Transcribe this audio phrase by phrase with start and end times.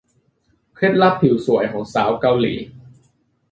[0.75, 2.53] เคล็ดลับผิวสวยของสาวเกาหลี